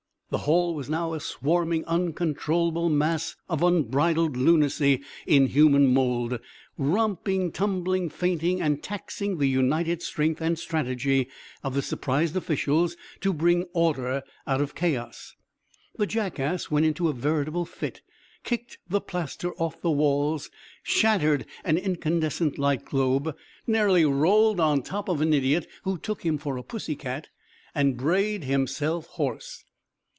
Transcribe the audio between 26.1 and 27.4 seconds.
him for a pussy cat,